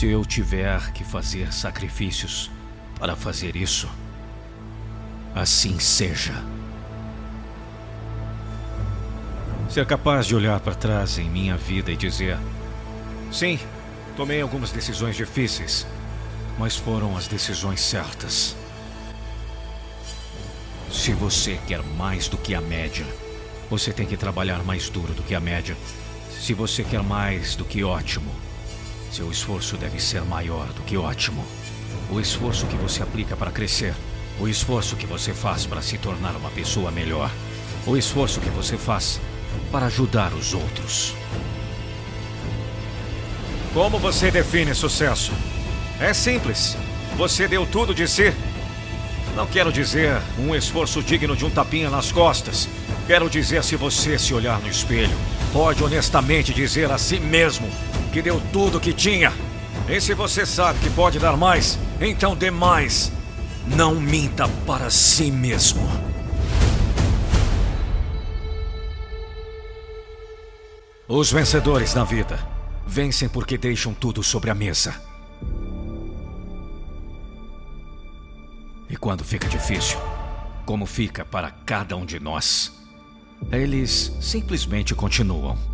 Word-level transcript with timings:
Se 0.00 0.06
eu 0.06 0.24
tiver 0.24 0.92
que 0.92 1.04
fazer 1.04 1.52
sacrifícios 1.52 2.50
para 2.98 3.14
fazer 3.14 3.54
isso, 3.54 3.86
assim 5.34 5.78
seja. 5.78 6.32
Ser 9.68 9.84
capaz 9.84 10.24
de 10.24 10.34
olhar 10.34 10.58
para 10.60 10.74
trás 10.74 11.18
em 11.18 11.28
minha 11.28 11.54
vida 11.54 11.92
e 11.92 11.98
dizer: 11.98 12.38
sim, 13.30 13.60
tomei 14.16 14.40
algumas 14.40 14.72
decisões 14.72 15.16
difíceis, 15.16 15.86
mas 16.58 16.74
foram 16.76 17.14
as 17.14 17.28
decisões 17.28 17.82
certas. 17.82 18.56
Se 20.90 21.12
você 21.12 21.60
quer 21.66 21.82
mais 21.82 22.26
do 22.26 22.38
que 22.38 22.54
a 22.54 22.60
média, 22.62 23.04
você 23.68 23.92
tem 23.92 24.06
que 24.06 24.16
trabalhar 24.16 24.64
mais 24.64 24.88
duro 24.88 25.12
do 25.12 25.22
que 25.22 25.34
a 25.34 25.40
média. 25.40 25.76
Se 26.30 26.54
você 26.54 26.82
quer 26.84 27.02
mais 27.02 27.54
do 27.54 27.66
que 27.66 27.84
ótimo, 27.84 28.32
seu 29.10 29.30
esforço 29.30 29.76
deve 29.76 30.00
ser 30.00 30.22
maior 30.22 30.66
do 30.68 30.82
que 30.82 30.96
ótimo. 30.96 31.44
O 32.10 32.20
esforço 32.20 32.66
que 32.66 32.76
você 32.76 33.02
aplica 33.02 33.36
para 33.36 33.50
crescer, 33.50 33.94
o 34.38 34.46
esforço 34.46 34.96
que 34.96 35.06
você 35.06 35.34
faz 35.34 35.66
para 35.66 35.82
se 35.82 35.98
tornar 35.98 36.36
uma 36.36 36.50
pessoa 36.50 36.90
melhor, 36.90 37.30
o 37.86 37.96
esforço 37.96 38.40
que 38.40 38.50
você 38.50 38.76
faz 38.76 39.20
para 39.72 39.86
ajudar 39.86 40.32
os 40.32 40.54
outros. 40.54 41.14
Como 43.74 43.98
você 43.98 44.30
define 44.30 44.74
sucesso? 44.74 45.32
É 46.00 46.14
simples. 46.14 46.76
Você 47.16 47.48
deu 47.48 47.66
tudo 47.66 47.94
de 47.94 48.06
si. 48.06 48.32
Não 49.34 49.46
quero 49.46 49.72
dizer 49.72 50.20
um 50.38 50.54
esforço 50.54 51.02
digno 51.02 51.36
de 51.36 51.44
um 51.44 51.50
tapinha 51.50 51.90
nas 51.90 52.10
costas. 52.12 52.68
Quero 53.06 53.28
dizer, 53.28 53.62
se 53.64 53.76
você 53.76 54.18
se 54.18 54.32
olhar 54.32 54.60
no 54.60 54.68
espelho, 54.68 55.16
pode 55.52 55.82
honestamente 55.82 56.54
dizer 56.54 56.90
a 56.90 56.98
si 56.98 57.18
mesmo 57.18 57.68
que 58.10 58.22
deu 58.22 58.40
tudo 58.52 58.78
o 58.78 58.80
que 58.80 58.92
tinha. 58.92 59.32
E 59.88 60.00
se 60.00 60.14
você 60.14 60.44
sabe 60.44 60.78
que 60.80 60.90
pode 60.90 61.18
dar 61.18 61.36
mais, 61.36 61.78
então 62.00 62.36
dê 62.36 62.50
mais. 62.50 63.10
Não 63.66 63.94
minta 63.94 64.48
para 64.66 64.90
si 64.90 65.30
mesmo. 65.30 65.88
Os 71.06 71.32
vencedores 71.32 71.94
na 71.94 72.04
vida 72.04 72.38
vencem 72.86 73.28
porque 73.28 73.58
deixam 73.58 73.92
tudo 73.92 74.22
sobre 74.22 74.50
a 74.50 74.54
mesa. 74.54 74.94
E 78.88 78.96
quando 78.96 79.24
fica 79.24 79.48
difícil, 79.48 79.98
como 80.64 80.86
fica 80.86 81.24
para 81.24 81.50
cada 81.50 81.96
um 81.96 82.04
de 82.04 82.18
nós, 82.18 82.72
eles 83.50 84.16
simplesmente 84.20 84.94
continuam. 84.94 85.69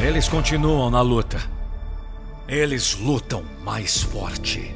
Eles 0.00 0.28
continuam 0.28 0.90
na 0.90 1.00
luta. 1.00 1.40
Eles 2.48 2.96
lutam 2.96 3.44
mais 3.62 4.02
forte. 4.02 4.74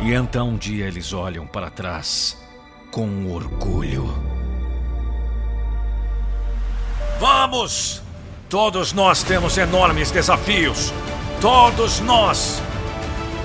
E 0.00 0.12
então 0.12 0.50
um 0.50 0.56
dia 0.56 0.86
eles 0.86 1.12
olham 1.12 1.46
para 1.46 1.70
trás 1.70 2.36
com 2.90 3.32
orgulho. 3.32 4.12
Vamos! 7.18 8.02
Todos 8.48 8.92
nós 8.92 9.22
temos 9.22 9.58
enormes 9.58 10.10
desafios. 10.10 10.92
Todos 11.40 12.00
nós! 12.00 12.60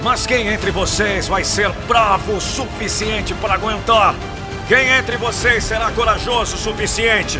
Mas 0.03 0.25
quem 0.25 0.47
entre 0.47 0.71
vocês 0.71 1.27
vai 1.27 1.43
ser 1.43 1.69
bravo 1.87 2.33
o 2.33 2.41
suficiente 2.41 3.33
para 3.35 3.53
aguentar? 3.53 4.15
Quem 4.67 4.89
entre 4.89 5.15
vocês 5.17 5.63
será 5.63 5.91
corajoso 5.91 6.55
o 6.55 6.59
suficiente 6.59 7.39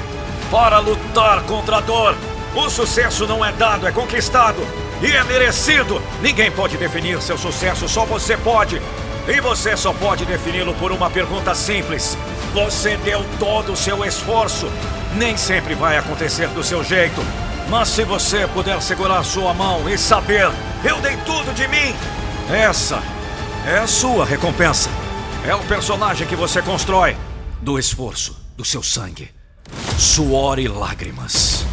para 0.54 0.78
lutar 0.78 1.42
contra 1.46 1.78
a 1.78 1.82
dor? 1.82 2.16
O 2.56 2.70
sucesso 2.70 3.26
não 3.26 3.44
é 3.44 3.52
dado, 3.52 3.88
é 3.88 3.92
conquistado 3.92 4.62
e 5.02 5.12
é 5.12 5.24
merecido. 5.24 6.00
Ninguém 6.22 6.52
pode 6.52 6.78
definir 6.78 7.20
seu 7.24 7.40
sucesso, 7.40 7.90
só 7.90 8.06
você 8.06 8.38
pode. 8.38 8.80
E 9.28 9.42
você 9.42 9.76
só 9.76 9.92
pode 9.94 10.26
defini-lo 10.26 10.76
por 10.76 10.92
uma 10.92 11.10
pergunta 11.10 11.56
simples. 11.56 12.16
Você 12.54 12.96
deu 12.98 13.26
todo 13.40 13.74
o 13.74 13.76
seu 13.76 14.06
esforço. 14.06 14.70
Nem 15.16 15.36
sempre 15.36 15.74
vai 15.74 15.98
acontecer 15.98 16.48
do 16.50 16.64
seu 16.64 16.84
jeito. 16.84 17.20
Mas 17.68 17.90
se 17.90 18.04
você 18.04 18.46
puder 18.46 18.80
segurar 18.80 19.24
sua 19.24 19.56
mão 19.56 19.90
e 19.90 19.98
saber, 19.98 20.52
eu 20.84 21.02
dei 21.02 21.18
tudo 21.26 21.52
de 21.56 21.68
mim, 21.68 21.96
essa 22.52 23.02
é 23.66 23.78
a 23.80 23.88
sua 23.88 24.24
recompensa. 24.24 24.92
É 25.48 25.56
o 25.56 25.64
personagem 25.64 26.28
que 26.28 26.36
você 26.36 26.62
constrói 26.62 27.18
do 27.60 27.80
esforço, 27.80 28.40
do 28.56 28.64
seu 28.64 28.84
sangue, 28.84 29.32
suor 30.04 30.60
e 30.60 30.68
lágrimas. 30.68 31.66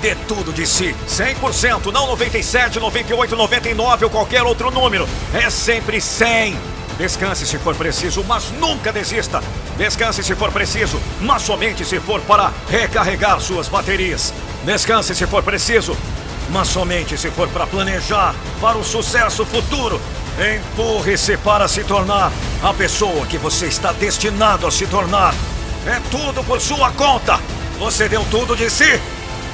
Dê 0.00 0.14
tudo 0.28 0.52
de 0.52 0.64
si, 0.64 0.94
100%, 1.08 1.92
não 1.92 2.06
97, 2.06 2.78
98, 2.78 3.36
99 3.36 4.04
ou 4.04 4.10
qualquer 4.10 4.42
outro 4.44 4.70
número. 4.70 5.08
É 5.34 5.50
sempre 5.50 6.00
100. 6.00 6.56
Descanse 6.96 7.44
se 7.44 7.58
for 7.58 7.74
preciso, 7.74 8.24
mas 8.24 8.50
nunca 8.52 8.92
desista. 8.92 9.42
Descanse 9.76 10.22
se 10.22 10.34
for 10.36 10.52
preciso, 10.52 11.00
mas 11.20 11.42
somente 11.42 11.84
se 11.84 11.98
for 11.98 12.20
para 12.20 12.52
recarregar 12.68 13.40
suas 13.40 13.68
baterias. 13.68 14.32
Descanse 14.64 15.12
se 15.14 15.26
for 15.26 15.42
preciso, 15.42 15.96
mas 16.50 16.68
somente 16.68 17.18
se 17.18 17.30
for 17.32 17.48
para 17.48 17.66
planejar 17.66 18.34
para 18.60 18.78
o 18.78 18.84
sucesso 18.84 19.44
futuro. 19.44 20.00
Empurre-se 20.38 21.36
para 21.36 21.68
se 21.68 21.84
tornar 21.84 22.32
a 22.62 22.72
pessoa 22.72 23.26
que 23.26 23.36
você 23.36 23.66
está 23.66 23.92
destinado 23.92 24.66
a 24.66 24.70
se 24.70 24.86
tornar. 24.86 25.34
É 25.86 26.00
tudo 26.10 26.42
por 26.44 26.60
sua 26.60 26.90
conta. 26.92 27.38
Você 27.78 28.08
deu 28.08 28.24
tudo 28.30 28.56
de 28.56 28.70
si. 28.70 29.00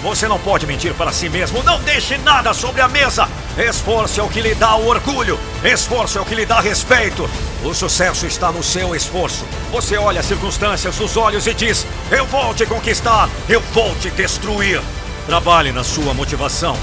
Você 0.03 0.28
não 0.28 0.39
pode 0.39 0.66
mentir 0.66 0.94
para 0.94 1.11
si 1.11 1.28
mesmo. 1.28 1.62
Não 1.65 1.81
deixe 1.81 2.16
nada 2.19 2.55
sobre 2.55 2.81
a 2.81 2.87
mesa. 2.87 3.28
Esforço 3.56 4.21
é 4.21 4.22
o 4.22 4.28
que 4.28 4.41
lhe 4.41 4.55
dá 4.55 4.77
o 4.77 4.87
orgulho. 4.87 5.39
Esforço 5.65 6.19
é 6.19 6.21
o 6.21 6.25
que 6.25 6.37
lhe 6.37 6.47
dá 6.47 6.61
respeito. 6.61 7.28
O 7.65 7.75
sucesso 7.75 8.25
está 8.25 8.53
no 8.53 8.62
seu 8.62 8.95
esforço. 8.95 9.45
Você 9.72 9.97
olha 9.97 10.21
as 10.21 10.27
circunstâncias 10.27 10.97
nos 10.97 11.16
olhos 11.16 11.49
e 11.49 11.55
diz: 11.55 11.84
Eu 12.10 12.25
vou 12.27 12.55
te 12.55 12.65
conquistar. 12.65 13.28
Eu 13.49 13.60
vou 13.72 13.93
te 13.97 14.10
destruir. 14.10 14.81
Trabalhe 15.27 15.72
na 15.72 15.83
sua 15.83 16.15
motivação. 16.15 16.77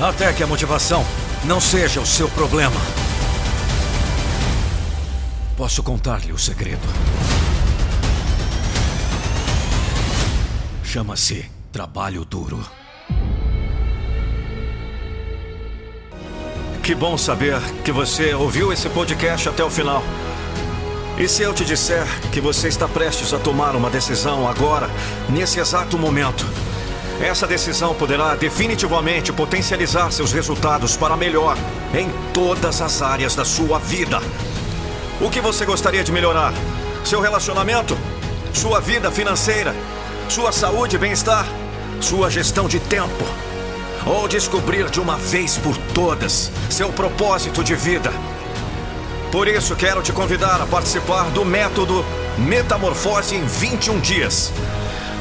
Até 0.00 0.32
que 0.32 0.42
a 0.42 0.46
motivação 0.46 1.04
não 1.44 1.60
seja 1.60 2.00
o 2.00 2.06
seu 2.06 2.28
problema. 2.30 2.80
Posso 5.62 5.80
contar-lhe 5.80 6.32
o 6.32 6.38
segredo. 6.38 6.82
Chama-se 10.82 11.48
Trabalho 11.70 12.24
duro. 12.24 12.60
Que 16.82 16.96
bom 16.96 17.16
saber 17.16 17.60
que 17.84 17.92
você 17.92 18.34
ouviu 18.34 18.72
esse 18.72 18.88
podcast 18.88 19.50
até 19.50 19.62
o 19.62 19.70
final. 19.70 20.02
E 21.16 21.28
se 21.28 21.44
eu 21.44 21.54
te 21.54 21.64
disser 21.64 22.08
que 22.32 22.40
você 22.40 22.66
está 22.66 22.88
prestes 22.88 23.32
a 23.32 23.38
tomar 23.38 23.76
uma 23.76 23.88
decisão 23.88 24.48
agora, 24.48 24.90
nesse 25.28 25.60
exato 25.60 25.96
momento? 25.96 26.44
Essa 27.20 27.46
decisão 27.46 27.94
poderá 27.94 28.34
definitivamente 28.34 29.32
potencializar 29.32 30.10
seus 30.10 30.32
resultados 30.32 30.96
para 30.96 31.16
melhor 31.16 31.56
em 31.94 32.10
todas 32.32 32.82
as 32.82 33.00
áreas 33.00 33.36
da 33.36 33.44
sua 33.44 33.78
vida. 33.78 34.20
O 35.22 35.30
que 35.30 35.40
você 35.40 35.64
gostaria 35.64 36.04
de 36.04 36.12
melhorar? 36.12 36.52
Seu 37.04 37.20
relacionamento? 37.20 37.96
Sua 38.52 38.80
vida 38.80 39.10
financeira? 39.10 39.74
Sua 40.28 40.52
saúde 40.52 40.96
e 40.96 40.98
bem-estar? 40.98 41.46
sua 42.02 42.28
gestão 42.28 42.66
de 42.66 42.80
tempo, 42.80 43.24
ou 44.04 44.26
descobrir 44.26 44.90
de 44.90 45.00
uma 45.00 45.16
vez 45.16 45.56
por 45.56 45.76
todas 45.94 46.50
seu 46.68 46.90
propósito 46.92 47.62
de 47.62 47.74
vida. 47.74 48.12
Por 49.30 49.46
isso, 49.48 49.76
quero 49.76 50.02
te 50.02 50.12
convidar 50.12 50.60
a 50.60 50.66
participar 50.66 51.30
do 51.30 51.44
método 51.44 52.04
Metamorfose 52.36 53.36
em 53.36 53.44
21 53.46 54.00
dias. 54.00 54.52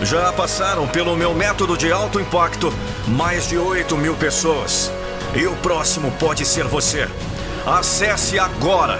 Já 0.01 0.33
passaram 0.33 0.87
pelo 0.87 1.15
meu 1.15 1.33
método 1.33 1.77
de 1.77 1.91
alto 1.91 2.19
impacto 2.19 2.73
mais 3.07 3.47
de 3.47 3.57
8 3.57 3.95
mil 3.95 4.15
pessoas. 4.15 4.91
E 5.35 5.45
o 5.45 5.55
próximo 5.57 6.11
pode 6.19 6.45
ser 6.45 6.65
você. 6.65 7.07
Acesse 7.65 8.39
agora 8.39 8.99